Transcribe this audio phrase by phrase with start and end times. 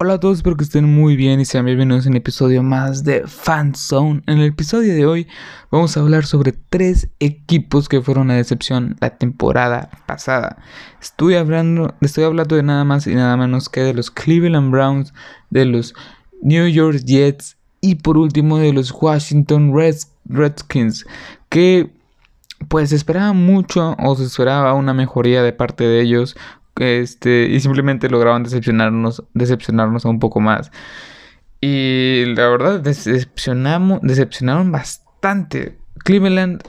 [0.00, 3.02] Hola a todos, espero que estén muy bien y sean bienvenidos a un episodio más
[3.02, 4.22] de Fanzone.
[4.28, 5.26] En el episodio de hoy
[5.72, 10.58] vamos a hablar sobre tres equipos que fueron una decepción la temporada pasada.
[11.02, 15.12] Estoy hablando, estoy hablando de nada más y nada menos que de los Cleveland Browns,
[15.50, 15.96] de los
[16.42, 19.74] New York Jets y por último de los Washington
[20.26, 21.06] Redskins,
[21.48, 21.90] que
[22.68, 26.36] pues se esperaba mucho o se esperaba una mejoría de parte de ellos
[26.78, 30.70] este, y simplemente lograban decepcionarnos, decepcionarnos un poco más.
[31.60, 35.76] Y la verdad, decepcionamos, decepcionaron bastante.
[36.04, 36.62] Cleveland,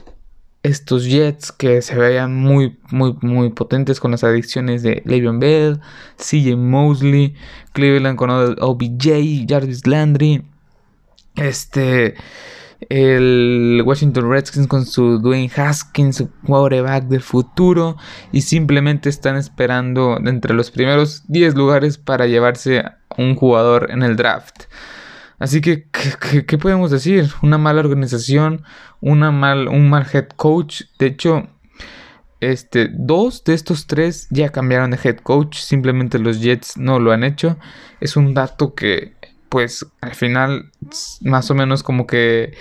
[0.62, 5.80] estos Jets que se veían muy, muy, muy potentes con las adicciones de Le'Veon Bell,
[6.16, 7.34] CJ Mosley,
[7.72, 10.42] Cleveland con OBJ, Jarvis Landry,
[11.36, 12.16] este
[12.88, 17.96] el Washington Redskins con su Dwayne Haskins, su quarterback del futuro,
[18.32, 22.84] y simplemente están esperando entre los primeros 10 lugares para llevarse
[23.16, 24.64] un jugador en el draft.
[25.38, 25.88] Así que,
[26.46, 27.30] ¿qué, podemos decir?
[27.42, 28.62] Una mala organización,
[29.00, 30.82] una mal, un mal head coach.
[30.98, 31.48] De hecho,
[32.40, 35.56] este, dos de estos tres ya cambiaron de head coach.
[35.56, 37.56] Simplemente los Jets no lo han hecho.
[38.00, 39.14] Es un dato que
[39.50, 40.70] pues al final
[41.20, 42.54] más o menos como que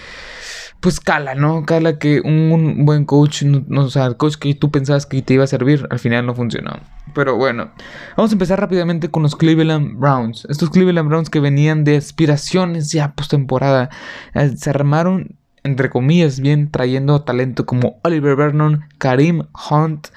[0.82, 1.66] pues cala, ¿no?
[1.66, 5.44] Cala que un, buen coach, o sea, el coach que tú pensabas que te iba
[5.44, 6.80] a servir, al final no funcionó.
[7.14, 7.72] Pero bueno,
[8.16, 10.46] vamos a empezar rápidamente con los Cleveland Browns.
[10.50, 13.90] Estos Cleveland Browns que venían de aspiraciones ya postemporada,
[14.34, 20.08] eh, se armaron entre comillas bien trayendo talento como Oliver Vernon, Karim Hunt,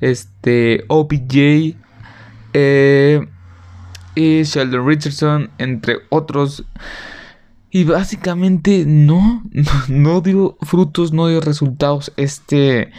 [0.00, 1.76] este OPJ,
[2.52, 3.26] eh
[4.14, 6.64] y Sheldon Richardson, entre otros.
[7.70, 9.44] Y básicamente no,
[9.88, 12.90] no, dio frutos, no dio resultados este,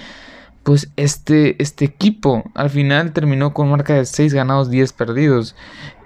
[0.64, 2.44] pues este, este equipo.
[2.56, 5.56] Al final terminó con marca de 6 ganados, 10 perdidos.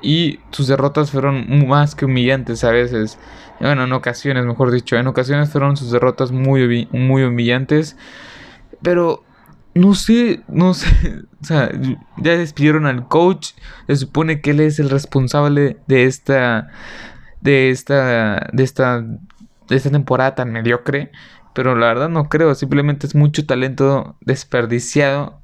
[0.02, 3.20] Y sus derrotas fueron más que humillantes a veces.
[3.60, 7.96] Bueno, en ocasiones, mejor dicho, en ocasiones fueron sus derrotas muy, muy humillantes.
[8.82, 9.24] Pero
[9.76, 10.88] no sé, no sé,
[11.42, 11.70] o sea,
[12.18, 13.52] ya despidieron al coach,
[13.88, 16.70] se supone que él es el responsable de esta,
[17.42, 21.12] de esta, de esta, de esta temporada tan mediocre,
[21.54, 25.42] pero la verdad no creo, simplemente es mucho talento desperdiciado,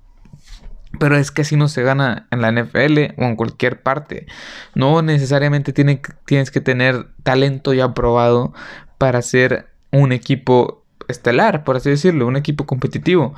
[1.00, 4.28] pero es que así no se gana en la NFL o en cualquier parte,
[4.76, 8.54] no necesariamente tiene, tienes que tener talento ya probado
[8.98, 13.36] para ser un equipo estelar, por así decirlo, un equipo competitivo.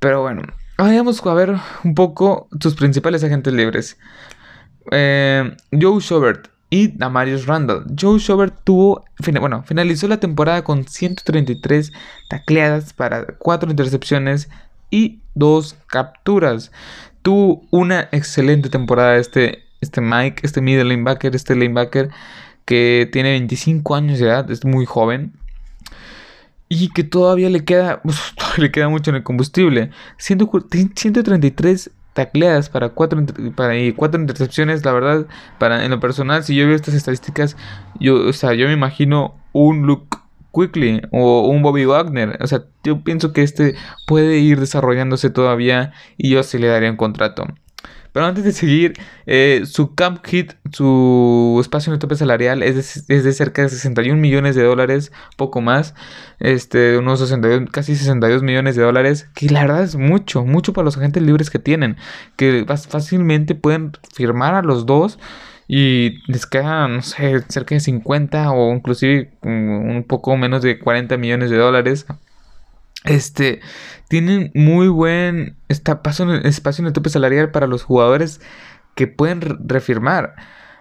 [0.00, 0.42] Pero bueno,
[0.78, 3.98] vayamos a ver un poco sus principales agentes libres.
[4.90, 7.84] Eh, Joe Schobert y Damarius Randall.
[8.00, 9.04] Joe Schobert tuvo,
[9.40, 11.92] bueno, finalizó la temporada con 133
[12.30, 14.48] tacleadas para 4 intercepciones
[14.90, 16.72] y 2 capturas.
[17.20, 22.08] Tuvo una excelente temporada este, este Mike, este middle linebacker, este linebacker
[22.64, 25.34] que tiene 25 años de edad, es muy joven
[26.70, 28.00] y que todavía le queda,
[28.56, 29.90] le queda mucho en el combustible.
[30.16, 35.26] 133 tacleadas para 4 para, cuatro intercepciones, la verdad,
[35.58, 37.56] para en lo personal, si yo veo estas estadísticas,
[37.98, 40.16] yo, o sea, yo me imagino un Luke
[40.52, 42.38] Quickly o un Bobby Wagner.
[42.40, 43.74] O sea, yo pienso que este
[44.06, 47.46] puede ir desarrollándose todavía y yo sí le daría un contrato.
[48.12, 48.94] Pero antes de seguir,
[49.26, 54.20] eh, su camp hit, su espacio en el tope salarial es de, cerca de 61
[54.20, 55.94] millones de dólares, poco más.
[56.38, 60.84] Este, unos 62, casi 62 millones de dólares, que la verdad es mucho, mucho para
[60.84, 61.96] los agentes libres que tienen,
[62.36, 65.18] que fácilmente pueden firmar a los dos
[65.68, 71.16] y les queda, no sé, cerca de 50 o inclusive un poco menos de 40
[71.16, 72.06] millones de dólares
[73.04, 73.60] este,
[74.08, 78.40] tienen muy buen espacio en el tope salarial para los jugadores
[78.94, 80.34] que pueden refirmar.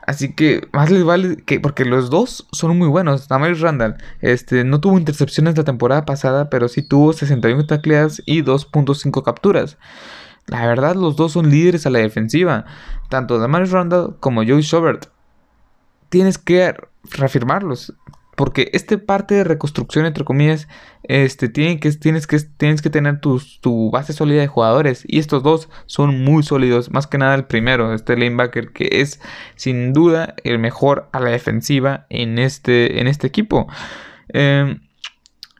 [0.06, 3.28] Así que más les vale que, porque los dos son muy buenos.
[3.28, 8.42] Damaris Randall, este, no tuvo intercepciones la temporada pasada, pero sí tuvo 61 tacleadas y
[8.42, 9.78] 2.5 capturas.
[10.48, 12.66] La verdad, los dos son líderes a la defensiva.
[13.10, 15.06] Tanto Damaris Randall como Joey Schobert.
[16.10, 16.74] Tienes que
[17.12, 17.94] reafirmarlos.
[18.40, 20.70] Porque este parte de reconstrucción, entre comillas,
[21.04, 25.04] este, tiene que, tienes, que, tienes que tener tu, tu, base sólida de jugadores.
[25.06, 26.90] Y estos dos son muy sólidos.
[26.90, 29.20] Más que nada el primero, este linebacker, que es
[29.58, 33.68] sin duda el mejor a la defensiva en este, en este equipo.
[34.30, 34.80] Em,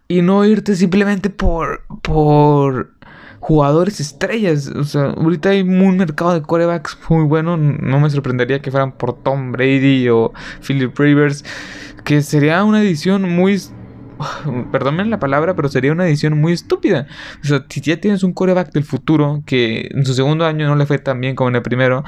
[0.08, 2.94] y no irte simplemente por, por
[3.40, 4.68] jugadores estrellas.
[4.68, 7.58] O sea, ahorita hay un mercado de corebacks muy bueno.
[7.58, 10.34] No me sorprendería que fueran por Tom Brady o
[10.66, 11.44] Philip Rivers
[12.04, 13.60] que sería una edición muy
[14.72, 17.08] perdónme la palabra, pero sería una edición muy estúpida.
[17.44, 20.76] O sea, si ya tienes un coreback del futuro que en su segundo año no
[20.76, 22.04] le fue tan bien como en el primero,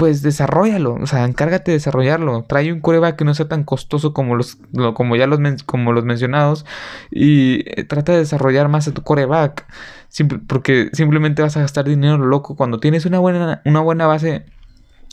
[0.00, 2.44] pues desarrollalo, o sea, encárgate de desarrollarlo.
[2.44, 4.56] Trae un coreback que no sea tan costoso como los,
[4.94, 6.64] como ya los, como los mencionados
[7.10, 9.66] y eh, trata de desarrollar más a tu coreback,
[10.46, 14.46] porque simplemente vas a gastar dinero loco cuando tienes una buena, una buena base,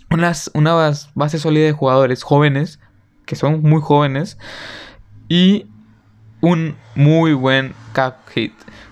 [0.10, 0.74] unas, una
[1.16, 2.80] base sólida de jugadores jóvenes,
[3.26, 4.38] que son muy jóvenes,
[5.28, 5.68] y
[6.40, 7.74] un muy buen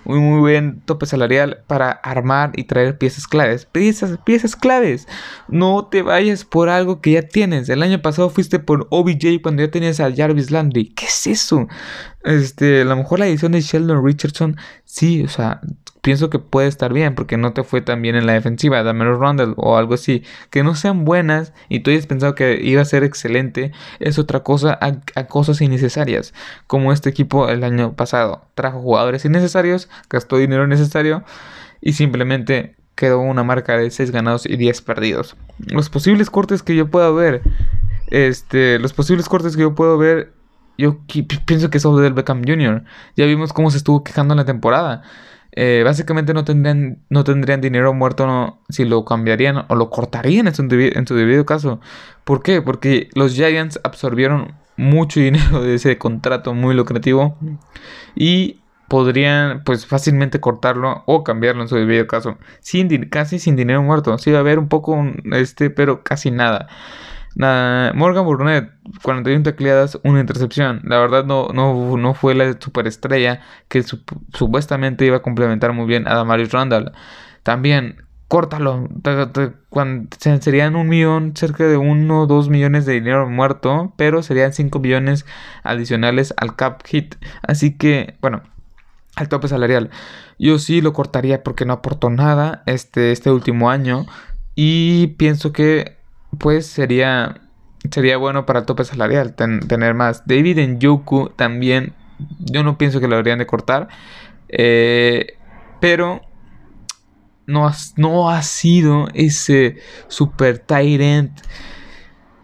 [0.06, 3.66] un muy buen tope salarial para armar y traer piezas claves.
[3.66, 5.08] Piezas, piezas claves.
[5.48, 7.70] No te vayas por algo que ya tienes.
[7.70, 10.90] El año pasado fuiste por OBJ cuando ya tenías a Jarvis Landry.
[10.90, 11.68] ¿Qué es eso?
[12.24, 15.62] Este, a lo mejor la edición de Sheldon Richardson, sí, o sea,
[16.06, 19.18] pienso que puede estar bien porque no te fue tan bien en la defensiva, menos
[19.18, 20.24] Rondell o algo así.
[20.52, 24.42] Que no sean buenas y tú hayas pensado que iba a ser excelente es otra
[24.42, 26.36] cosa a, cosas innecesarias.
[26.68, 31.24] Como este equipo el año pasado trajo jugadores innecesarios, gastó dinero innecesario
[31.82, 35.36] y simplemente quedó una marca de 6 ganados y 10 perdidos.
[35.60, 37.42] Los posibles cortes que yo puedo ver,
[38.08, 40.34] este, los posibles cortes que yo puedo ver,
[40.78, 41.00] yo
[41.46, 42.84] pienso que es del Beckham Jr.
[43.16, 45.04] Ya vimos cómo se estuvo quejando en la temporada.
[45.58, 50.56] Eh, básicamente no tendrían, no tendrían dinero muerto si lo cambiarían o lo cortarían en
[50.56, 51.80] su, en su debido caso.
[52.26, 52.62] ¿Por qué?
[52.62, 57.38] Porque los Giants absorbieron mucho dinero de ese contrato muy lucrativo
[58.16, 63.82] y podrían pues fácilmente cortarlo o cambiarlo en su debido caso sin casi sin dinero
[63.82, 66.68] muerto sí va a haber un poco este pero casi nada
[67.36, 68.72] Morgan Burnett,
[69.04, 70.82] 41 tecleadas, una intercepción.
[70.86, 76.08] La verdad no, no, no fue la superestrella que supuestamente iba a complementar muy bien
[76.08, 76.94] a Damarius Randall.
[77.44, 78.88] También, córtalo.
[80.20, 84.80] serían un millón, cerca de uno o dos millones de dinero muerto, pero serían 5
[84.80, 85.26] millones
[85.64, 87.16] adicionales al cap hit.
[87.44, 88.42] Así que, bueno,
[89.16, 89.90] al tope salarial.
[90.38, 94.06] Yo sí lo cortaría porque no aportó nada este, este último año.
[94.56, 95.98] Y pienso que
[96.38, 97.42] pues sería,
[97.92, 100.26] sería bueno para el tope salarial tener más.
[100.26, 101.94] David en Yoku también,
[102.40, 103.88] yo no pienso que lo deberían de cortar,
[104.50, 105.38] eh,
[105.80, 106.22] pero
[107.48, 109.78] no ha, no ha sido ese
[110.08, 111.40] super tyrant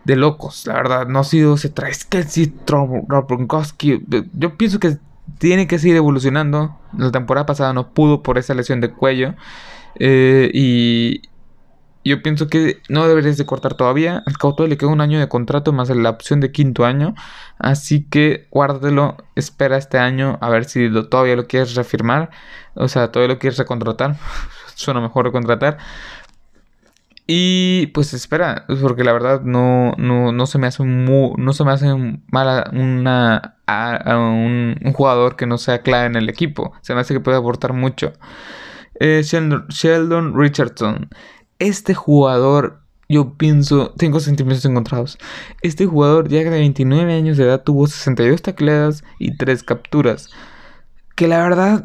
[0.03, 4.03] de locos, la verdad, no ha sido ese Traskelsey, Gronkowski.
[4.33, 4.98] Yo pienso que
[5.38, 6.77] tiene que seguir evolucionando.
[6.98, 9.36] La temporada pasada no pudo por esa lesión de cuello.
[10.00, 11.21] Eh, y,
[12.04, 14.24] yo pienso que no deberías de cortar todavía.
[14.25, 17.13] Al Cauto le queda un año de contrato más la opción de quinto año.
[17.59, 22.31] Así que guárdelo, espera este año a ver si lo, todavía lo quieres reafirmar.
[22.74, 24.18] O sea, todavía lo quieres recontratar.
[24.81, 25.78] Suena mejor recontratar.
[27.28, 32.22] Y pues espera, porque la verdad no, no, se me hace no se me hace
[32.30, 33.57] mala una,
[34.07, 36.74] un, jugador que no sea clave en el equipo.
[36.81, 38.12] Se me hace que puede aportar mucho.
[39.00, 41.10] Eh, Sheldon Richardson
[41.62, 45.19] este jugador, yo pienso, tengo sentimientos encontrados.
[45.62, 50.31] Este jugador ya de 29 años de edad tuvo 62 tacleadas y 3 capturas.
[51.16, 51.83] Que la verdad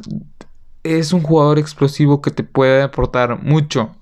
[0.86, 3.94] es un jugador explosivo que te puede aportar mucho.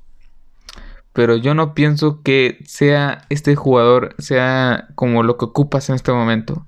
[1.12, 6.12] Pero yo no pienso que sea este jugador, sea como lo que ocupas en este
[6.12, 6.66] momento.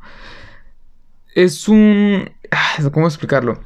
[1.35, 2.31] Es un...
[2.51, 3.61] Ah, ¿Cómo explicarlo?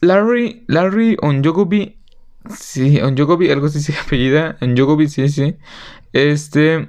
[0.00, 2.00] Larry, Larry Onjogobi
[2.48, 4.56] Sí, Onjogobi, algo así se apellida.
[4.60, 5.56] Onjogobi, sí, sí.
[6.12, 6.88] Este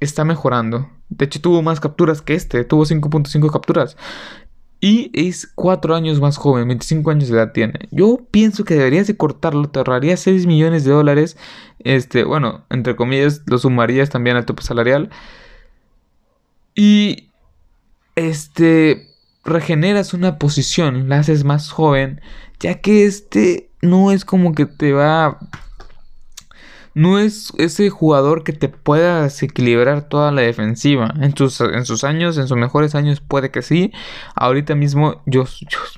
[0.00, 0.90] está mejorando.
[1.08, 2.64] De hecho, tuvo más capturas que este.
[2.64, 3.96] Tuvo 5.5 capturas.
[4.80, 7.88] Y es 4 años más joven, 25 años de edad tiene.
[7.90, 11.36] Yo pienso que deberías de cortarlo, te ahorrarías 6 millones de dólares.
[11.78, 15.10] Este, bueno, entre comillas, lo sumarías también al tope salarial.
[16.74, 17.30] Y
[18.16, 19.16] este
[19.46, 22.20] regeneras una posición, la haces más joven,
[22.60, 25.38] ya que este no es como que te va...
[26.96, 31.12] No es ese jugador que te pueda desequilibrar toda la defensiva.
[31.20, 33.92] En sus, en sus años, en sus mejores años puede que sí.
[34.34, 35.44] Ahorita mismo yo,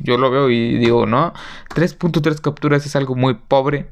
[0.01, 1.35] yo, lo veo y digo, no.
[1.73, 3.89] 3.3 capturas es algo muy pobre.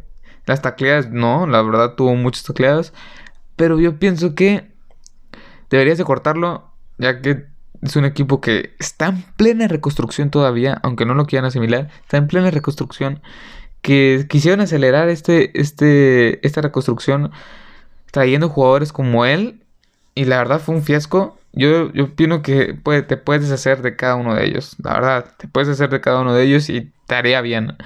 [0.47, 2.93] Las tacleadas, no, la verdad tuvo muchas tacleadas.
[3.55, 4.73] Pero yo pienso que
[5.71, 7.47] deberías de cortarlo, ya que
[7.83, 12.17] es un equipo que está en plena reconstrucción todavía, aunque no lo quieran asimilar, está
[12.17, 13.23] en plena reconstrucción
[13.83, 17.31] que quisieron acelerar este, este, esta reconstrucción
[18.11, 19.63] trayendo jugadores como él.
[20.15, 21.39] Y la verdad fue un fiasco.
[21.53, 24.77] Yo, yo opino que te puedes hacer de cada uno de ellos.
[24.83, 27.77] La verdad, te puedes hacer de cada uno de ellos y te haría bien.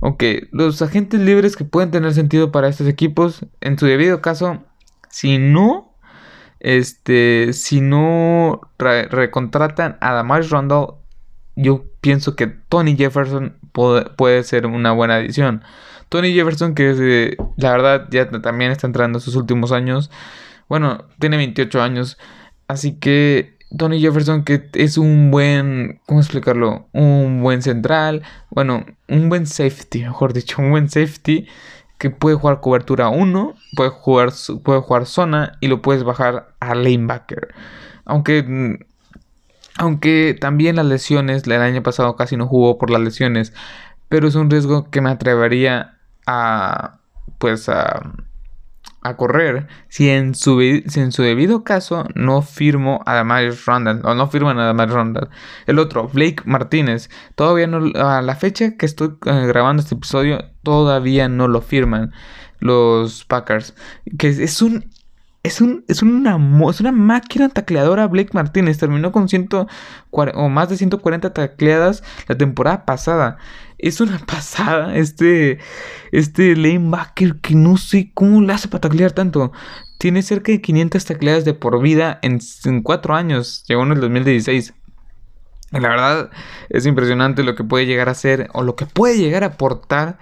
[0.00, 4.62] Ok, los agentes libres que pueden tener sentido para estos equipos, en su debido caso,
[5.10, 5.94] si no,
[6.60, 11.00] este, si no recontratan a Damage Rundle
[11.56, 15.62] yo pienso que Tony Jefferson puede, ser una buena adición.
[16.08, 20.10] Tony Jefferson, que la verdad ya también está entrando en sus últimos años,
[20.68, 22.18] Bueno, tiene 28 años.
[22.68, 26.88] Así que Tony Jefferson, que es un buen, ¿cómo explicarlo?
[26.92, 31.46] Un buen central, bueno, un buen safety, mejor dicho, un buen safety
[31.98, 34.30] que puede jugar cobertura 1, puede jugar,
[34.64, 37.54] puede jugar zona y lo puedes bajar a lanebacker.
[38.04, 38.78] Aunque,
[39.76, 43.52] aunque también las lesiones, el año pasado casi no jugó por las lesiones,
[44.08, 46.98] pero es un riesgo que me atrevería a,
[47.38, 48.12] pues, a
[49.02, 54.14] a correr si en su, en su debido caso no firmo a Damaris Randall o
[54.14, 55.30] no firman a Damaris Randall.
[55.66, 60.44] El otro, Blake Martínez, todavía no, a la fecha que estoy eh, grabando este episodio,
[60.62, 62.12] todavía no lo firman
[62.58, 63.74] los Packers.
[64.18, 64.90] Que es un
[65.42, 66.38] es, un, es, una,
[66.70, 68.78] es una máquina tacleadora Blake Martínez.
[68.78, 69.26] Terminó con
[70.10, 73.38] o más de 140 tacleadas la temporada pasada.
[73.78, 75.58] Es una pasada este,
[76.12, 79.52] este lanebacker que no sé cómo le hace para taclear tanto.
[79.98, 83.64] Tiene cerca de 500 tacleadas de por vida en, en 4 años.
[83.66, 84.74] Llegó en el 2016.
[85.72, 86.30] La verdad
[86.68, 90.18] es impresionante lo que puede llegar a ser o lo que puede llegar a aportar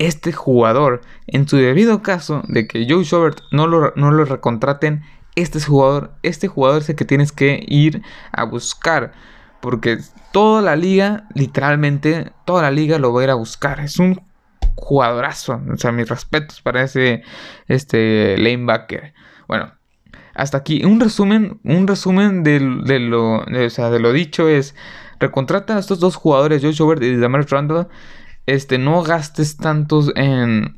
[0.00, 1.02] este jugador.
[1.26, 5.02] En su debido caso de que Joe Schobert no lo, no lo recontraten,
[5.36, 8.02] este jugador, este jugador es el que tienes que ir
[8.32, 9.12] a buscar.
[9.60, 9.98] Porque
[10.32, 13.78] toda la liga, literalmente, toda la liga lo va a ir a buscar.
[13.80, 14.20] Es un
[14.74, 15.60] jugadorazo.
[15.70, 17.22] O sea, mis respetos para ese
[17.68, 19.12] este, lanebacker.
[19.48, 19.70] Bueno,
[20.34, 20.82] hasta aquí.
[20.82, 24.74] Un resumen, un resumen de, lo, de lo dicho es...
[25.20, 27.88] Recontrata a estos dos jugadores, Joe Schobert y Damaris Randall
[28.54, 30.76] este, no gastes tantos en,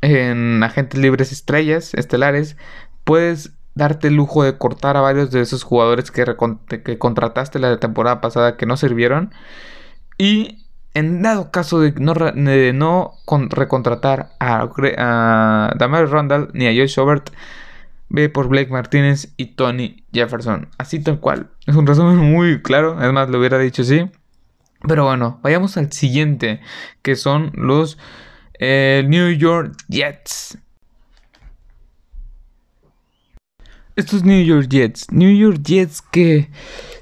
[0.00, 2.56] en agentes libres estrellas, estelares,
[3.04, 6.24] puedes darte el lujo de cortar a varios de esos jugadores que,
[6.84, 9.32] que contrataste la temporada pasada que no sirvieron.
[10.18, 13.12] Y en dado caso de no, no
[13.48, 17.30] recontratar a, a Damaris Randall ni a Joe Schobert,
[18.08, 20.68] ve por Blake Martínez y Tony Jefferson.
[20.78, 21.48] Así tal cual.
[21.66, 22.96] Es un resumen muy claro.
[22.98, 24.10] Además, lo hubiera dicho así.
[24.86, 26.60] Pero bueno, vayamos al siguiente,
[27.02, 27.98] que son los
[28.58, 30.58] eh, New York Jets.
[33.96, 36.50] Estos New York Jets, New York Jets que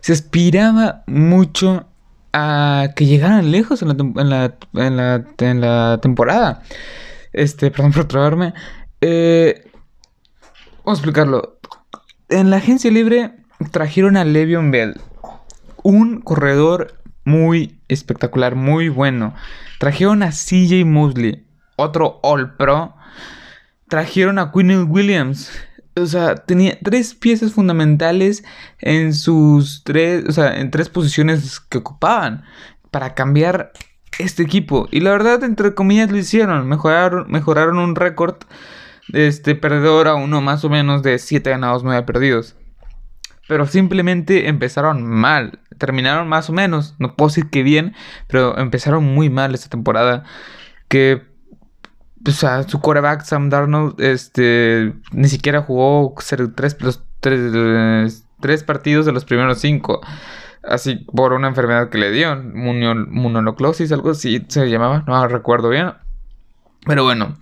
[0.01, 1.87] se aspiraba mucho
[2.33, 3.89] a que llegaran lejos en
[4.29, 6.63] la, en la, temporada.
[7.33, 8.55] Este, perdón por trabarme.
[9.01, 9.71] Eh,
[10.85, 11.59] vamos a explicarlo.
[12.29, 13.33] En la agencia libre
[13.71, 15.01] trajeron a Le'Veon Bell,
[15.83, 19.35] un corredor muy espectacular, muy bueno.
[19.79, 22.95] Trajeron a CJ Mosley, otro All Pro.
[23.89, 25.53] Trajeron a Quinn Williams.
[25.95, 28.45] O sea, tenía tres piezas fundamentales
[28.79, 32.45] en sus tres, o sea, en tres posiciones que ocupaban
[32.91, 33.73] para cambiar
[34.19, 34.89] este equipo.
[34.91, 36.67] Y la verdad, entre comillas, lo hicieron.
[36.69, 38.37] Mejoraron, mejoraron un récord
[39.13, 42.57] este perdedor a uno más o menos de 7 ganados, 9 perdidos.
[43.49, 46.95] Pero simplemente empezaron mal terminaron más o menos.
[46.99, 47.95] No puedo decir que bien,
[48.27, 50.25] pero empezaron muy mal esta temporada.
[50.89, 51.29] Que
[52.27, 56.15] o sea, su quarterback Sam Darnold este, ni siquiera jugó
[56.55, 60.01] tres, los, tres, partidos de los primeros cinco.
[60.63, 65.93] Así por una enfermedad que le dio, monoloclosis, algo así se llamaba, no recuerdo bien.
[66.85, 67.37] Pero bueno,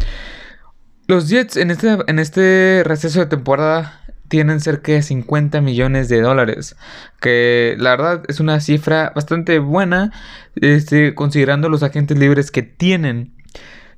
[1.08, 6.20] los Jets en este, en este receso de temporada tienen cerca de 50 millones de
[6.20, 6.76] dólares.
[7.20, 10.12] Que la verdad es una cifra bastante buena,
[10.56, 13.32] este, considerando los agentes libres que tienen.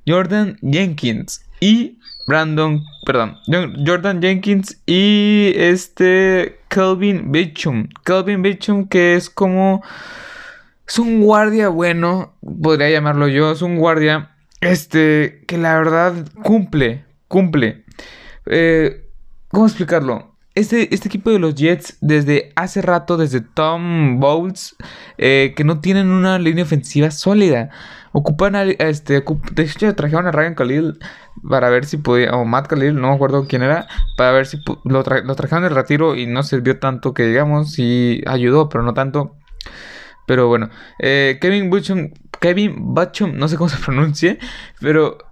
[0.07, 3.37] Jordan Jenkins y Brandon, perdón,
[3.85, 7.87] Jordan Jenkins y este Calvin Bichum.
[8.03, 9.83] Calvin Bichum que es como...
[10.87, 12.33] Es un guardia bueno,
[12.63, 13.51] podría llamarlo yo.
[13.51, 17.83] Es un guardia, este, que la verdad cumple, cumple.
[18.47, 19.08] Eh,
[19.51, 20.35] ¿Cómo explicarlo?
[20.53, 24.75] Este, este, equipo de los Jets, desde hace rato, desde Tom Bowles,
[25.17, 27.69] eh, que no tienen una línea ofensiva sólida.
[28.11, 30.99] Ocupan a, este, de hecho trajeron a Ryan Khalil
[31.47, 33.87] para ver si podía, o Matt Khalil, no me acuerdo quién era,
[34.17, 38.69] para ver si lo, trajeron de retiro y no sirvió tanto que digamos, sí ayudó,
[38.69, 39.35] pero no tanto.
[40.27, 44.39] Pero bueno, eh, Kevin Butchum, Kevin Butchum, no sé cómo se pronuncie,
[44.79, 45.28] pero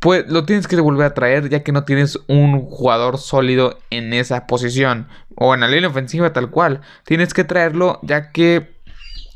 [0.00, 4.12] pues lo tienes que volver a traer ya que no tienes un jugador sólido en
[4.14, 6.80] esa posición o en la línea ofensiva tal cual.
[7.04, 8.80] Tienes que traerlo ya que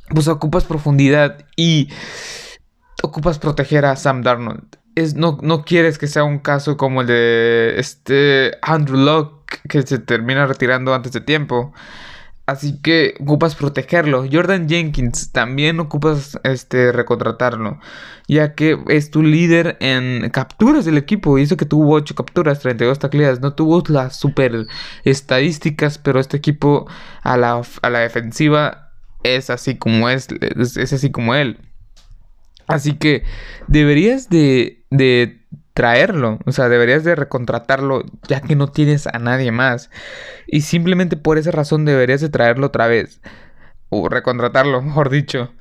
[0.08, 1.90] pues ocupas profundidad y
[3.02, 4.78] ocupas proteger a Sam Darnold.
[4.94, 9.82] Es, no, no quieres que sea un caso como el de este Andrew Locke que
[9.82, 11.74] se termina retirando antes de tiempo.
[12.46, 14.26] Así que ocupas protegerlo.
[14.30, 17.80] Jordan Jenkins también ocupas este recontratarlo.
[18.28, 21.38] Ya que es tu líder en capturas del equipo.
[21.38, 23.40] Hizo que tuvo 8 capturas, 32 tacleadas.
[23.40, 24.66] No tuvo las super
[25.04, 25.96] estadísticas.
[25.96, 26.86] Pero este equipo
[27.22, 30.28] a la, a la defensiva es así como es.
[30.30, 31.58] Es, así como él.
[32.66, 33.22] Así que
[33.68, 36.38] deberías de, de traerlo.
[36.46, 39.90] O sea, deberías de recontratarlo ya que no tienes a nadie más.
[40.46, 43.20] Y simplemente por esa razón deberías de traerlo otra vez.
[43.90, 45.52] O recontratarlo, mejor dicho.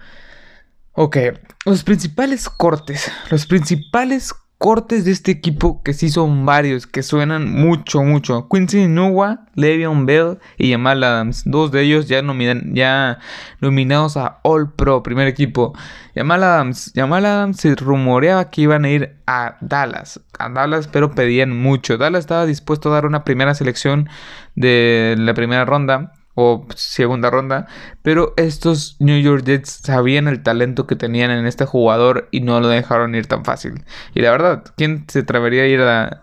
[0.94, 1.18] Ok,
[1.66, 3.12] los principales cortes.
[3.30, 8.48] Los principales cortes de este equipo que sí son varios, que suenan mucho, mucho.
[8.50, 11.44] Quincy Nua, Le'Veon Bell y Jamal Adams.
[11.46, 12.24] Dos de ellos ya,
[12.72, 13.20] ya
[13.60, 15.74] nominados a All Pro, primer equipo.
[16.16, 20.22] Jamal Adams, Jamal Adams se rumoreaba que iban a ir a Dallas.
[20.40, 21.98] A Dallas, pero pedían mucho.
[21.98, 24.08] Dallas estaba dispuesto a dar una primera selección
[24.56, 27.68] de la primera ronda o segunda ronda,
[28.02, 32.60] pero estos New York Jets sabían el talento que tenían en este jugador y no
[32.60, 33.84] lo dejaron ir tan fácil.
[34.16, 36.22] Y la verdad, ¿quién se atrevería a ir a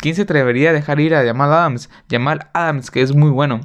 [0.00, 1.88] quién se atrevería a dejar ir a Jamal Adams?
[2.10, 3.60] Jamal Adams, que es muy bueno.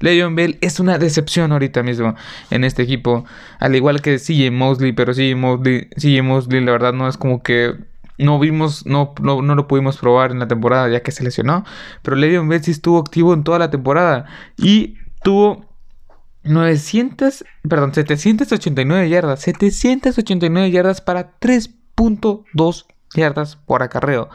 [0.00, 2.14] Le'Veon Bell es una decepción ahorita mismo
[2.50, 3.24] en este equipo,
[3.58, 7.42] al igual que CJ Mosley, pero CJ Mosley, CJ Mosley la verdad no es como
[7.42, 7.74] que
[8.18, 11.64] no vimos, no, no, lo pudimos probar en la temporada ya que se lesionó.
[12.02, 14.24] Pero Le'Veon Bell sí estuvo activo en toda la temporada.
[14.56, 15.66] Y tuvo
[16.44, 24.28] 900, perdón, 789 yardas, 789 yardas para 3.2 yardas por acarreo.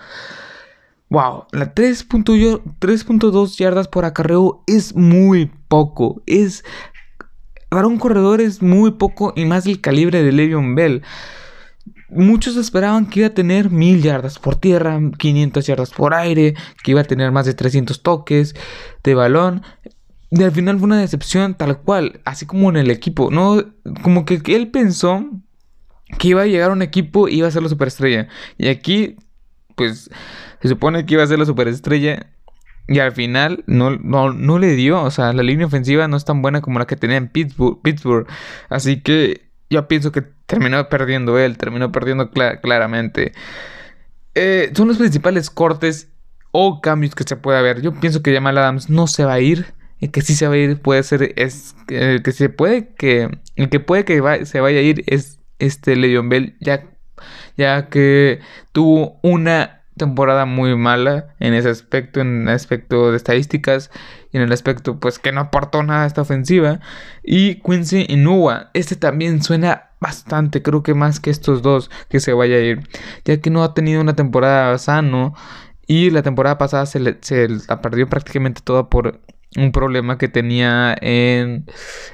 [1.10, 6.24] Wow, la 3.2 yardas por acarreo es muy poco.
[6.26, 6.66] Es
[7.70, 11.04] para un corredor es muy poco y más del calibre de Le'Veon Bell.
[12.10, 16.92] Muchos esperaban que iba a tener 1000 yardas por tierra, 500 yardas por aire, que
[16.92, 18.56] iba a tener más de 300 toques
[19.06, 19.64] de balón.
[20.32, 23.30] Y al final fue una decepción tal cual, así como en el equipo.
[23.30, 23.66] No,
[24.02, 25.30] como que él pensó
[26.18, 28.30] que iba a llegar un equipo y iba a ser la superestrella.
[28.58, 29.18] Y aquí,
[29.76, 30.10] pues,
[30.62, 32.28] se supone que iba a ser la superestrella.
[32.88, 35.04] Y al final no, no, le dio.
[35.04, 37.82] O sea, la línea ofensiva no es tan buena como la que tenía en Pittsburgh.
[37.82, 38.28] Pittsburgh.
[38.70, 41.58] Así que yo pienso que terminó perdiendo él.
[41.58, 43.34] Terminó perdiendo claramente.
[44.34, 46.10] Eh, son los principales cortes
[46.52, 47.82] o cambios que se puede ver.
[47.82, 50.56] Yo pienso que Jamal Adams no se va a ir el que sí se va
[50.56, 54.60] a ir puede ser es el que se puede que el que puede que se
[54.60, 56.84] vaya a ir es este Le'Veon Bell ya
[57.56, 58.40] ya que
[58.72, 63.92] tuvo una temporada muy mala en ese aspecto en el aspecto de estadísticas
[64.32, 66.80] y en el aspecto pues que no aportó nada a esta ofensiva.
[67.24, 72.34] Y Quincy Inua este también suena bastante creo que más que estos dos que se
[72.34, 72.88] vaya a ir
[73.26, 75.36] ya que no ha tenido una temporada sano
[75.86, 79.22] y la temporada pasada se, se la perdió prácticamente toda por
[79.58, 81.66] un problema que tenía en,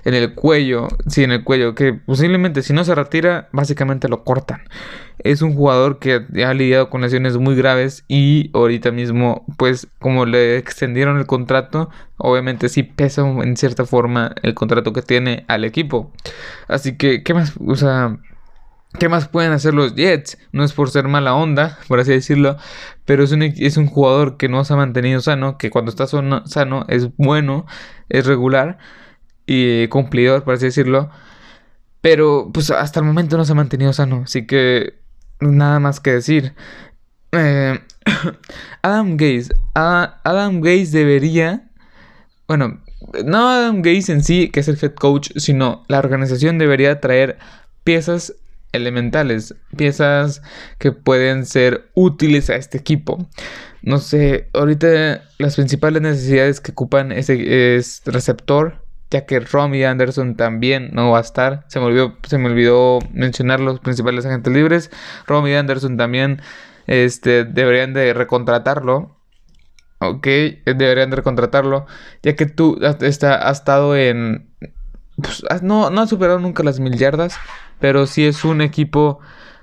[0.06, 4.23] en el cuello, sí, en el cuello, que posiblemente si no se retira, básicamente lo
[4.23, 4.62] cortan.
[5.19, 10.26] Es un jugador que ha lidiado con lesiones muy graves y ahorita mismo, pues como
[10.26, 15.63] le extendieron el contrato, obviamente sí pesa en cierta forma el contrato que tiene al
[15.63, 16.12] equipo.
[16.67, 17.54] Así que, ¿qué más?
[17.65, 18.17] O sea...
[19.00, 20.38] ¿Qué más pueden hacer los Jets?
[20.52, 22.58] No es por ser mala onda, por así decirlo,
[23.06, 26.08] pero es un, es un jugador que no se ha mantenido sano, que cuando está
[26.08, 27.65] sano es bueno,
[28.10, 28.78] es regular
[29.45, 31.10] y cumplidor, por así decirlo.
[32.02, 34.95] Pero pues hasta el momento no se ha mantenido sano, así que
[35.39, 36.54] nada más que decir.
[37.32, 37.80] Eh,
[38.82, 41.69] Adam Gaze, Adam Gaze debería,
[42.47, 42.82] bueno,
[43.26, 47.38] no Adam Gaze en sí, que es el head coach, sino la organización debería traer
[47.84, 48.34] piezas
[48.71, 50.41] elementales, piezas
[50.77, 53.27] que pueden ser útiles a este equipo.
[53.82, 60.89] No sé, ahorita las principales necesidades que ocupan es receptor, ya que Romy Anderson también
[60.91, 61.65] no va a estar.
[61.67, 64.91] Se me olvidó, se me olvidó mencionar los principales agentes libres.
[65.25, 66.41] Romy Anderson también
[66.88, 69.15] este, deberían de recontratarlo.
[69.99, 70.27] Ok,
[70.65, 71.88] deberían de recontratarlo,
[72.21, 74.47] ya que tú está, has estado en...
[75.15, 77.36] Pues, no, no has superado nunca las mil yardas,
[77.80, 79.20] pero sí es un equipo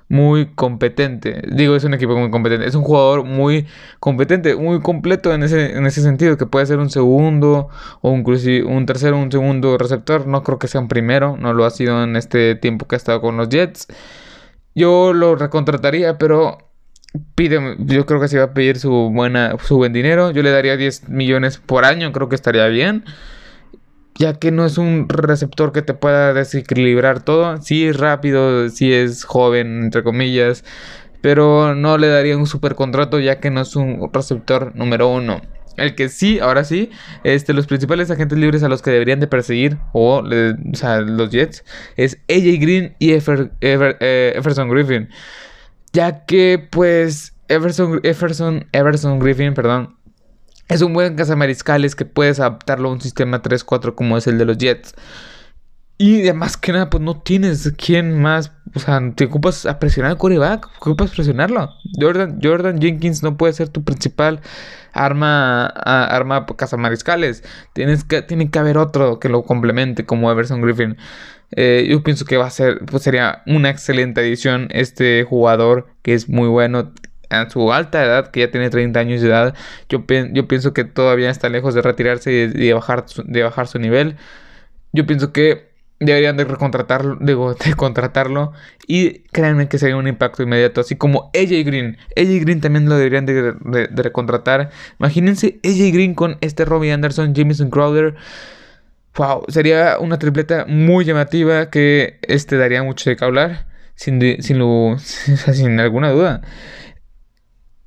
[0.08, 1.42] muy competente.
[1.50, 2.66] Digo, es un equipo muy competente.
[2.66, 3.66] Es un jugador muy
[4.00, 7.68] competente, muy completo en ese, en ese sentido, que puede ser un segundo
[8.00, 10.26] o inclusive un tercero, un segundo receptor.
[10.26, 12.98] No creo que sea un primero, no lo ha sido en este tiempo que ha
[12.98, 13.88] estado con los Jets.
[14.74, 16.58] Yo lo recontrataría, pero
[17.34, 20.30] pide, yo creo que si va a pedir su buena, su buen dinero.
[20.32, 23.04] Yo le daría 10 millones por año, creo que estaría bien
[24.16, 27.60] ya que no es un receptor que te pueda desequilibrar todo.
[27.62, 30.64] Sí es rápido, sí es joven, entre comillas,
[31.20, 35.40] pero no le daría un super contrato ya que no es un receptor número uno.
[35.76, 36.90] El que sí, ahora sí,
[37.24, 40.22] este, los principales agentes libres a los que deberían de perseguir, o,
[40.74, 41.64] sea, los Jets,
[41.96, 45.08] es AJ Green y eh, Everson Griffin.
[45.92, 49.96] Ya que, pues, Everson, Everson, Everson Griffin, perdón,
[50.68, 54.44] es un buen cazamariscales que puedes adaptarlo a un sistema 3-4 como es el de
[54.44, 54.94] los Jets.
[55.96, 58.52] Y además que nada, pues no tienes quien más.
[58.74, 60.68] O sea, te ocupas a presionar al coreback.
[60.78, 61.70] Ocupas presionarlo.
[62.00, 64.40] Jordan, Jordan Jenkins no puede ser tu principal
[64.92, 67.44] arma, arma cazamariscales.
[67.74, 70.96] Tienes que, tiene que haber otro que lo complemente, como Everson Griffin.
[71.52, 76.14] Eh, yo pienso que va a ser, pues sería una excelente adición este jugador que
[76.14, 76.92] es muy bueno
[77.34, 79.54] a su alta edad, que ya tiene 30 años de edad.
[79.88, 83.78] Yo, yo pienso que todavía está lejos de retirarse y de, bajar, de bajar su
[83.78, 84.16] nivel.
[84.92, 88.52] Yo pienso que deberían de recontratarlo, de contratarlo
[88.86, 91.96] y créanme que sería un impacto inmediato, así como AJ Green.
[92.16, 94.70] AJ Green también lo deberían de, de, recontratar.
[94.98, 98.14] Imagínense AJ Green con este Robbie Anderson, Jameson Crowder.
[99.16, 104.58] Wow, sería una tripleta muy llamativa que este daría mucho de que hablar, sin, sin,
[104.98, 106.42] sin alguna duda.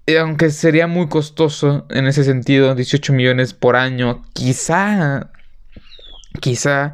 [0.07, 5.31] Y aunque sería muy costoso en ese sentido, 18 millones por año, quizá,
[6.39, 6.93] quizá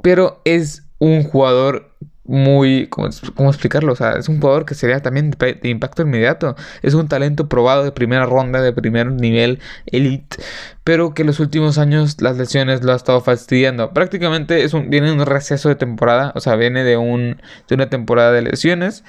[0.00, 1.90] pero es un jugador
[2.22, 3.08] muy, ¿cómo,
[3.48, 3.92] explicarlo?
[3.92, 6.54] O sea, es un jugador que sería también de, impacto inmediato.
[6.82, 10.36] Es un talento probado de primera ronda, de primer nivel, elite,
[10.84, 13.92] pero que en los últimos años las lesiones lo ha estado fastidiando.
[13.92, 17.74] Prácticamente es un, viene de un receso de temporada, o sea, viene de, un, de
[17.74, 19.02] una temporada de lesiones,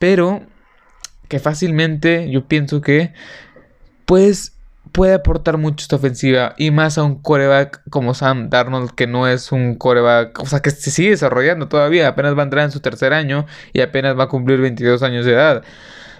[0.00, 0.42] pero
[1.30, 3.14] que fácilmente yo pienso que,
[4.04, 4.56] pues,
[4.90, 9.28] puede aportar mucho esta ofensiva y más a un coreback como Sam Darnold que no
[9.28, 12.72] es un coreback, o sea que se sigue desarrollando todavía, apenas va a entrar en
[12.72, 15.62] su tercer año y apenas va a cumplir 22 años de edad.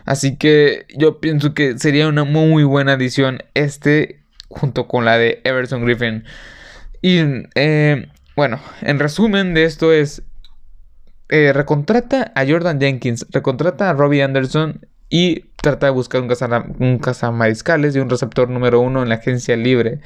[0.04, 5.40] Así que yo pienso que sería una muy buena adición este junto con la de
[5.42, 6.24] Everson Griffin.
[7.02, 7.18] Y
[7.56, 10.22] eh, bueno, en resumen de esto es,
[11.28, 17.94] eh, recontrata a Jordan Jenkins, recontrata a Robbie Anderson y trata de buscar un, cazamariscales
[17.94, 20.00] y un receptor número uno en la agencia libre.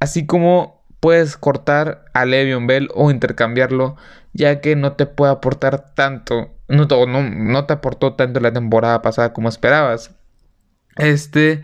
[0.00, 3.96] Así como puedes cortar a Le'Veon Bell o intercambiarlo,
[4.32, 9.00] ya que no te puede aportar tanto, no, no, no te aportó tanto la temporada
[9.00, 10.10] pasada como esperabas.
[10.96, 11.62] Este,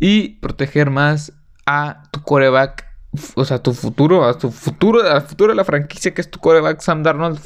[0.00, 1.32] y proteger más
[1.64, 2.85] a tu coreback
[3.34, 6.38] o sea, tu futuro, a tu futuro, al futuro de la franquicia que es tu
[6.38, 7.40] coreback Sam Darnold,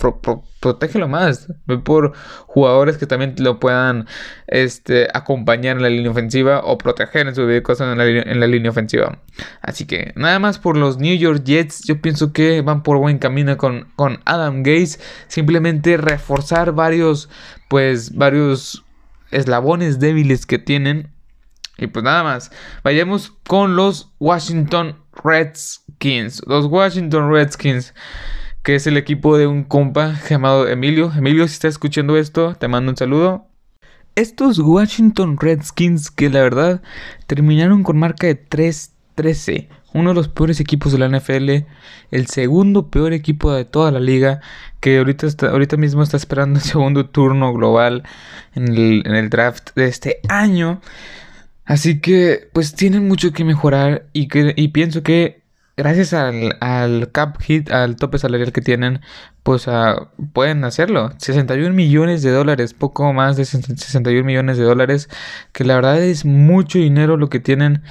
[0.60, 1.48] protégelo más.
[1.84, 2.12] Por
[2.46, 4.06] jugadores que también lo puedan
[4.46, 8.46] este, acompañar en la línea ofensiva o proteger en su cosas en la, en la
[8.46, 9.18] línea ofensiva.
[9.62, 13.18] Así que nada más por los New York Jets, yo pienso que van por buen
[13.18, 15.00] camino con, con Adam Gaze.
[15.28, 17.28] Simplemente reforzar varios,
[17.68, 18.84] pues, varios
[19.30, 21.10] eslabones débiles que tienen.
[21.78, 22.52] Y pues nada más,
[22.84, 26.42] vayamos con los Washington Redskins.
[26.46, 27.94] Los Washington Redskins.
[28.62, 31.12] Que es el equipo de un compa llamado Emilio.
[31.16, 33.46] Emilio, si estás escuchando esto, te mando un saludo.
[34.16, 36.82] Estos Washington Redskins que la verdad
[37.26, 39.68] terminaron con marca de 3-13.
[39.92, 41.66] Uno de los peores equipos de la NFL.
[42.10, 44.40] El segundo peor equipo de toda la liga.
[44.80, 48.02] Que ahorita, ahorita mismo está esperando el segundo turno global
[48.54, 50.80] en el draft de este año.
[51.64, 55.40] Así que pues tienen mucho que mejorar y, que, y pienso que
[55.76, 59.00] gracias al, cap hit, al tope salarial que tienen,
[59.42, 61.12] pues uh, pueden hacerlo.
[61.16, 65.08] 61 millones de dólares, poco más de 61 millones de dólares,
[65.52, 67.82] que la verdad es mucho dinero lo que tienen,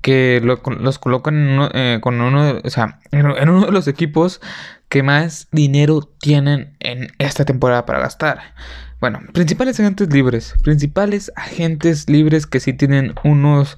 [0.00, 4.40] que los colocan eh, con uno, o sea, en uno de los equipos
[4.88, 8.54] que más dinero tienen en esta temporada para gastar.
[9.04, 10.54] Bueno, principales agentes libres.
[10.62, 13.76] Principales agentes libres que sí tienen unos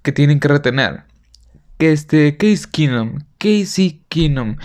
[0.00, 1.02] que tienen que retener.
[1.76, 3.18] Que este, Case Keenum.
[3.36, 4.56] Casey Keenum.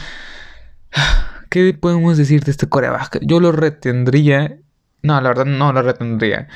[1.49, 3.19] ¿Qué podemos decir de este coreback?
[3.23, 4.59] Yo lo retendría.
[5.03, 6.47] No, la verdad no lo retendría.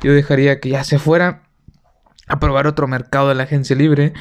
[0.00, 1.42] Yo dejaría que ya se fuera
[2.28, 4.12] a probar otro mercado de la agencia libre.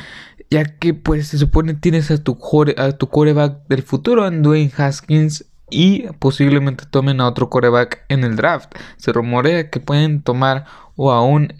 [0.49, 2.39] Ya que pues se supone tienes a tu,
[2.77, 8.23] a tu coreback del futuro en Dwayne Haskins y posiblemente tomen a otro coreback en
[8.23, 8.75] el draft.
[8.97, 11.53] Se rumorea que pueden tomar o aún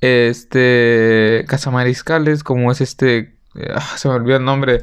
[0.00, 3.34] este cazamariscales como es este
[3.74, 4.82] ah, se me olvidó el nombre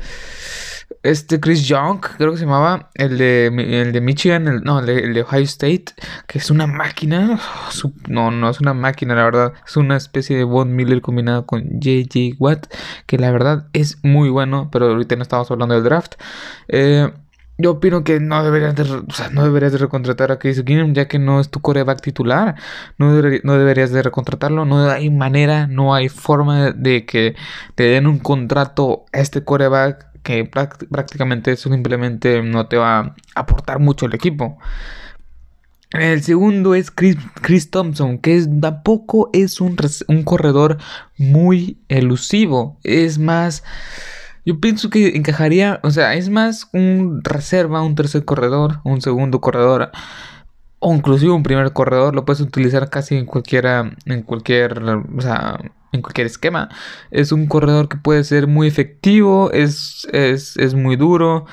[1.04, 5.22] este Chris Young creo que se llamaba el de el de Michigan no el de,
[5.22, 5.86] Ohio State
[6.28, 7.40] que es una máquina
[8.08, 11.80] no no es una máquina la verdad es una especie de Von Miller combinado con
[11.80, 12.68] JJ Watt
[13.06, 16.16] que la verdad es muy bueno pero ahorita no estamos hablando del draft
[16.70, 17.12] eh,
[17.64, 18.84] yo opino que no deberías de,
[19.32, 22.56] no deberías de recontratar a Case Keenum ya que no es tu coreback titular.
[22.98, 24.66] No, no deberías de recontratarlo.
[24.66, 27.36] No hay manera, no hay forma de que
[27.76, 33.80] te den un contrato a este coreback que prácticamente simplemente no te va a aportar
[33.80, 34.60] mucho el equipo.
[35.92, 40.80] El segundo es Chris, Thompson, que tampoco es un, un corredor
[41.18, 42.78] muy elusivo.
[42.84, 43.64] Es más
[44.46, 49.40] yo pienso que encajaría, o sea, es más un reserva, un tercer corredor, un segundo
[49.40, 49.92] corredor,
[50.80, 55.58] o inclusive un primer corredor, lo puedes utilizar casi en cualquiera, en cualquier, o sea,
[55.94, 56.70] en cualquier esquema.
[57.10, 61.46] Es un corredor que puede ser muy efectivo, es, es, es muy duro,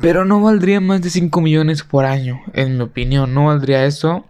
[0.00, 4.24] pero no valdría más de 5 millones por año, en mi opinión, no valdría eso,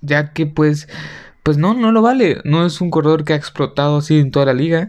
[0.00, 0.88] ya que pues,
[1.42, 4.46] pues no, no lo vale, no es un corredor que ha explotado así en toda
[4.46, 4.88] la liga.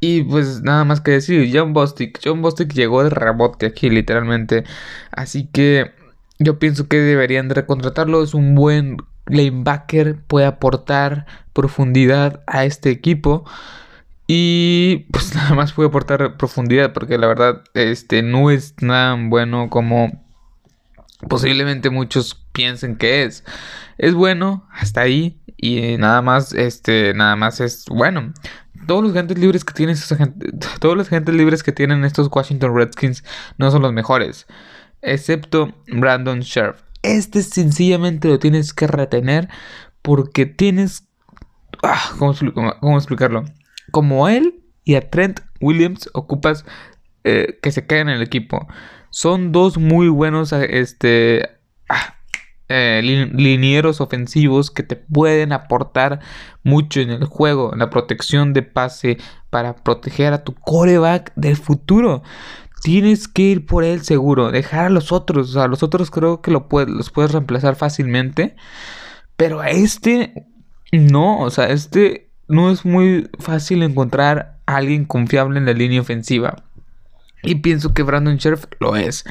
[0.00, 2.20] Y pues nada más que decir, John Bostic.
[2.24, 4.64] John Bostic llegó de rebote aquí literalmente.
[5.10, 5.92] Así que
[6.38, 8.22] yo pienso que deberían de recontratarlo.
[8.22, 13.44] Es un buen lanebacker, puede aportar profundidad a este equipo.
[14.26, 19.70] Y pues nada más puede aportar profundidad porque la verdad este no es tan bueno
[19.70, 20.24] como
[21.28, 23.44] posiblemente muchos piensen que es.
[23.96, 28.32] Es bueno hasta ahí y nada más este nada más es bueno
[28.86, 29.96] todos los agentes libres que tienen
[30.80, 33.24] todos los agentes libres que tienen estos Washington Redskins
[33.58, 34.46] no son los mejores,
[35.02, 36.82] excepto Brandon Scherf.
[37.02, 39.48] Este sencillamente lo tienes que retener
[40.02, 41.06] porque tienes
[41.82, 43.44] ah, ¿cómo, explicarlo?
[43.90, 46.64] Como él y a Trent Williams ocupas
[47.24, 48.66] eh, que se queden en el equipo.
[49.10, 51.48] Son dos muy buenos este
[51.88, 52.17] ah,
[52.68, 56.20] eh, linieros ofensivos que te pueden aportar
[56.62, 59.18] mucho en el juego, en la protección de pase
[59.50, 62.22] para proteger a tu coreback del futuro.
[62.82, 66.50] Tienes que ir por él seguro, dejar a los otros, sea, los otros creo que
[66.50, 68.54] lo los puedes reemplazar fácilmente,
[69.36, 70.46] pero a este
[70.92, 76.00] no, o sea, este no es muy fácil encontrar a alguien confiable en la línea
[76.00, 76.67] ofensiva.
[77.42, 79.24] Y pienso que Brandon Sheriff lo es.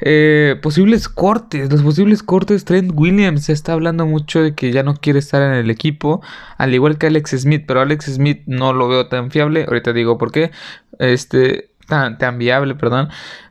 [0.00, 1.70] Eh, posibles cortes.
[1.70, 2.64] Los posibles cortes.
[2.64, 6.20] Trent Williams se está hablando mucho de que ya no quiere estar en el equipo.
[6.58, 7.64] Al igual que Alex Smith.
[7.66, 9.64] Pero Alex Smith no lo veo tan fiable.
[9.64, 10.50] Ahorita digo por qué.
[10.98, 11.70] Este.
[11.88, 13.08] Tan, tan viable, perdón.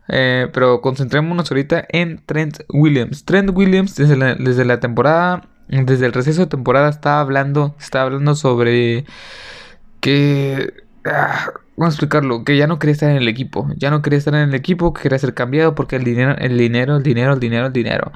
[0.10, 3.26] Eh, pero concentrémonos ahorita en Trent Williams.
[3.26, 5.48] Trent Williams desde la, desde la temporada.
[5.68, 7.76] Desde el receso de temporada estaba hablando.
[7.80, 9.06] Estaba hablando sobre.
[10.02, 10.74] Que.
[11.06, 12.44] Ah, ¿Cómo explicarlo?
[12.44, 13.68] Que ya no quería estar en el equipo.
[13.78, 16.58] Ya no quería estar en el equipo, que quería ser cambiado porque el dinero, el
[16.58, 18.12] dinero, el dinero, el dinero, el dinero.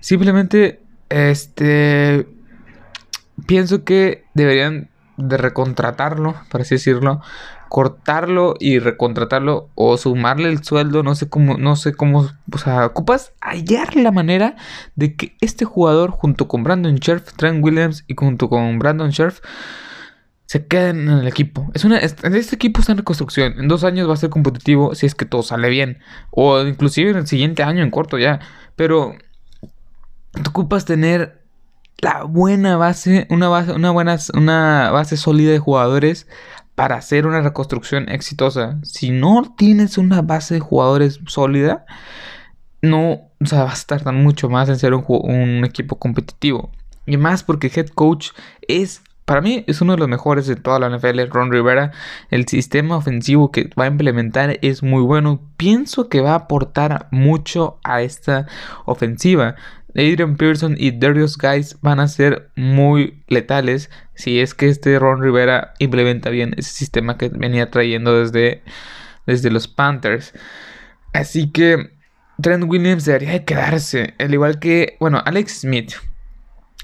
[0.00, 2.26] Simplemente, este.
[3.46, 7.20] Pienso que deberían de recontratarlo, por así decirlo.
[7.68, 11.02] Cortarlo y recontratarlo o sumarle el sueldo.
[11.02, 12.30] No sé cómo, no sé cómo.
[12.52, 14.56] O sea, ocupas hallar la manera
[14.94, 19.40] de que este jugador, junto con Brandon Scherf, Trent Williams y junto con Brandon Scherf
[20.46, 21.70] se queden en el equipo.
[21.74, 23.54] Es una, este equipo está en reconstrucción.
[23.58, 25.98] En dos años va a ser competitivo si es que todo sale bien.
[26.30, 28.40] O inclusive en el siguiente año, en corto ya.
[28.76, 29.14] Pero
[30.32, 31.42] te ocupas tener
[31.98, 36.26] la buena base, una base, una buena, una base sólida de jugadores
[36.74, 38.78] para hacer una reconstrucción exitosa.
[38.82, 41.86] Si no tienes una base de jugadores sólida,
[42.82, 46.70] no o sea, vas a tardar mucho más en ser un, un equipo competitivo.
[47.06, 48.30] Y más porque head coach
[48.66, 51.92] es para mí es uno de los mejores de toda la NFL, Ron Rivera.
[52.30, 55.40] El sistema ofensivo que va a implementar es muy bueno.
[55.56, 58.46] Pienso que va a aportar mucho a esta
[58.84, 59.56] ofensiva.
[59.94, 65.22] Adrian Pearson y Darius Guys van a ser muy letales si es que este Ron
[65.22, 68.62] Rivera implementa bien ese sistema que venía trayendo desde,
[69.26, 70.34] desde los Panthers.
[71.12, 71.92] Así que
[72.42, 74.14] Trent Williams debería quedarse.
[74.18, 75.92] Al igual que, bueno, Alex Smith.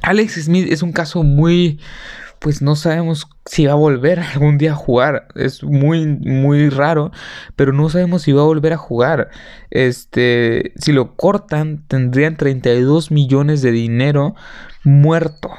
[0.03, 1.81] Alex Smith es un caso muy
[2.41, 5.29] pues no sabemos si va a volver algún día a jugar.
[5.37, 7.13] Es muy, muy raro,
[7.55, 9.31] pero no sabemos si va a volver a jugar.
[9.71, 14.35] Este, si lo cortan, tendrían 32 millones de dinero
[14.83, 15.51] muerto.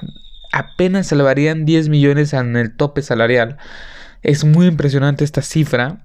[0.51, 3.57] Apenas salvarían 10 millones en el tope salarial.
[4.23, 6.03] Es muy impresionante esta cifra,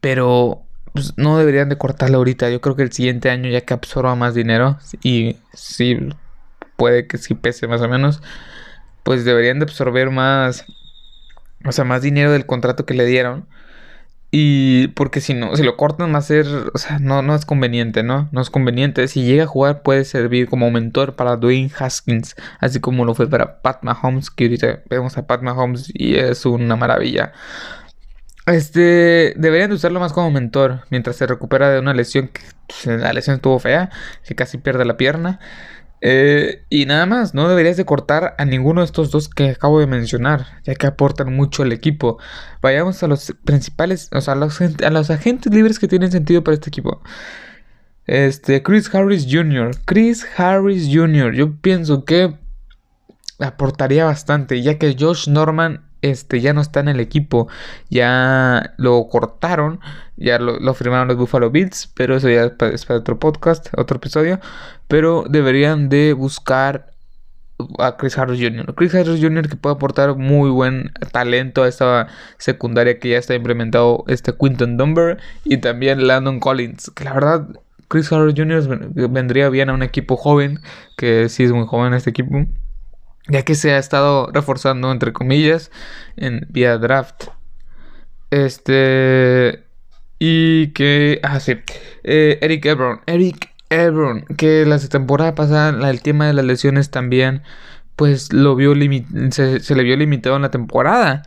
[0.00, 2.50] pero pues, no deberían de cortarla ahorita.
[2.50, 5.96] Yo creo que el siguiente año ya que absorba más dinero y sí
[6.76, 8.20] puede que sí pese más o menos
[9.02, 10.64] pues deberían de absorber más,
[11.64, 13.46] o sea, más dinero del contrato que le dieron.
[14.32, 17.44] Y porque si no, si lo cortan va a ser, o sea, no, no es
[17.44, 18.28] conveniente, ¿no?
[18.30, 19.08] No es conveniente.
[19.08, 23.28] Si llega a jugar puede servir como mentor para Dwayne Haskins, así como lo fue
[23.28, 27.32] para Pat Mahomes, que ahorita vemos a Pat Mahomes y es una maravilla.
[28.46, 32.86] Este, deberían de usarlo más como mentor mientras se recupera de una lesión que pues,
[33.00, 33.90] la lesión estuvo fea,
[34.24, 35.40] que casi pierde la pierna.
[36.02, 39.80] Eh, y nada más, no deberías de cortar a ninguno de estos dos que acabo
[39.80, 42.18] de mencionar, ya que aportan mucho al equipo.
[42.62, 46.42] Vayamos a los principales, o sea, a los, a los agentes libres que tienen sentido
[46.42, 47.02] para este equipo.
[48.06, 49.72] Este, Chris Harris Jr.
[49.84, 51.32] Chris Harris Jr.
[51.34, 52.34] Yo pienso que
[53.38, 57.48] aportaría bastante, ya que Josh Norman este, ya no está en el equipo,
[57.88, 59.80] ya lo cortaron,
[60.16, 64.40] ya lo, firmaron los Buffalo Bills, pero eso ya es para, otro podcast, otro episodio,
[64.88, 66.90] pero deberían de buscar
[67.78, 68.74] a Chris Harris Jr.
[68.74, 69.48] Chris Harris Jr.
[69.48, 72.08] que puede aportar muy buen talento a esta
[72.38, 77.48] secundaria que ya está implementado este Quinton Dunbar y también Landon Collins, que la verdad
[77.88, 78.92] Chris Harris Jr.
[79.10, 80.60] vendría bien a un equipo joven,
[80.96, 82.46] que sí es muy joven este equipo
[83.30, 85.70] ya que se ha estado reforzando, entre comillas,
[86.16, 87.28] en vía draft.
[88.30, 89.64] Este.
[90.18, 91.20] Y que.
[91.22, 91.56] Ah, sí.
[92.04, 93.00] Eh, Eric Ebron.
[93.06, 94.24] Eric Ebron.
[94.36, 97.42] Que la temporada pasada, el tema de las lesiones también.
[97.96, 98.74] Pues lo vio
[99.30, 101.22] se, se, le vio limitado en la temporada.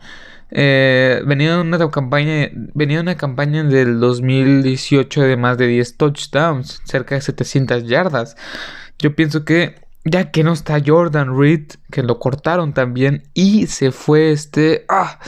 [0.50, 2.50] Eh, venía una campaña.
[2.74, 6.82] Venía una campaña del 2018 de más de 10 touchdowns.
[6.84, 8.36] Cerca de 700 yardas.
[8.98, 13.90] Yo pienso que ya que no está Jordan Reed, que lo cortaron también, y se
[13.90, 15.18] fue este, ah,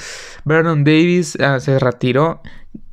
[0.45, 2.43] Vernon Davis ah, se retiró.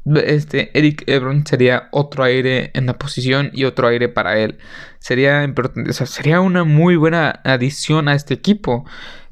[0.05, 4.57] Este Eric Ebron sería otro aire en la posición y otro aire para él.
[4.99, 5.45] Sería,
[5.91, 8.85] sería una muy buena adición a este equipo.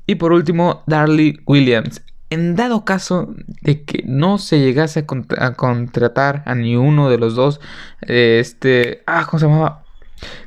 [0.06, 2.02] Y por último, Darley Williams.
[2.30, 5.06] En dado caso de que no se llegase
[5.38, 7.60] a, contratar a ni uno de los dos,
[8.02, 9.84] este, ah, ¿cómo se llamaba?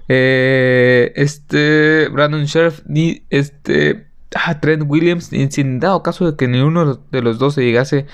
[0.09, 7.01] Eh, este Brandon Sheriff ni este ah, Trent Williams, sin dado caso de que ninguno
[7.11, 8.07] de los dos se llegase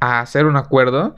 [0.00, 1.14] a hacer un acuerdo,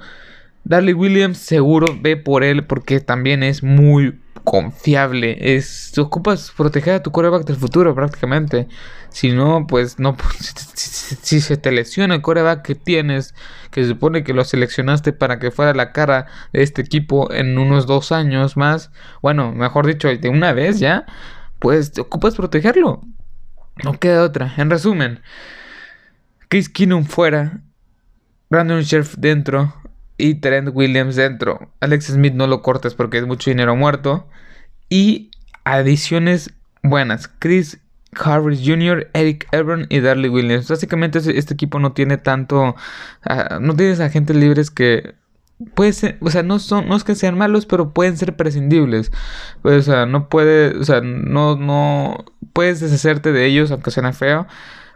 [0.64, 5.56] Darley Williams seguro ve por él porque también es muy confiable.
[5.56, 8.68] Es, ocupas proteger a tu coreback del futuro prácticamente.
[9.12, 10.16] Si no, pues no.
[10.74, 13.34] Si, se te lesiona el coreback que tienes,
[13.70, 17.56] que se supone que lo seleccionaste para que fuera la cara de este equipo en
[17.58, 21.06] unos dos años más, bueno, mejor dicho, de una vez ya,
[21.58, 23.02] pues te ocupas protegerlo.
[23.84, 24.52] No queda otra.
[24.56, 25.20] En resumen,
[26.48, 27.60] Chris Keenum fuera,
[28.50, 29.72] Brandon Sheriff dentro,
[30.22, 31.72] y Trent Williams dentro.
[31.80, 34.28] Alex Smith no lo cortes porque es mucho dinero muerto.
[34.88, 35.30] Y
[35.64, 37.26] adiciones buenas.
[37.26, 37.80] Chris
[38.12, 40.68] Harris Jr., Eric Ebron y Darley Williams.
[40.68, 42.76] Básicamente este equipo no tiene tanto...
[43.24, 45.14] Ah, no tienes agentes libres que...
[45.74, 49.12] Puede ser, o sea, no son, no es que sean malos, pero pueden ser prescindibles.
[49.62, 54.48] o sea, no puede, o sea, no, no, puedes deshacerte de ellos, aunque suene feo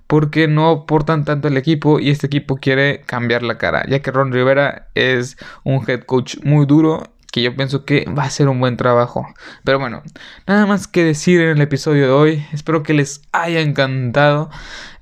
[0.07, 4.11] porque no aportan tanto al equipo y este equipo quiere cambiar la cara, ya que
[4.11, 7.02] Ron Rivera es un head coach muy duro
[7.37, 9.27] que yo pienso que va a ser un buen trabajo.
[9.62, 10.03] Pero bueno,
[10.46, 12.46] nada más que decir en el episodio de hoy.
[12.51, 14.49] Espero que les haya encantado.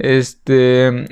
[0.00, 1.06] Este,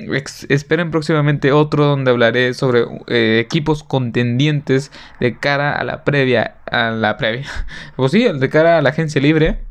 [0.49, 6.91] esperen próximamente otro donde hablaré sobre eh, equipos contendientes de cara a la previa, a
[6.91, 7.47] la previa.
[7.95, 9.63] Pues sí, de cara a la agencia libre.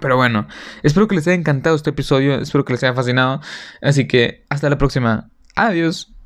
[0.00, 0.46] Pero bueno,
[0.84, 3.40] espero que les haya encantado este episodio, espero que les haya fascinado.
[3.82, 5.28] Así que hasta la próxima.
[5.56, 6.17] Adiós.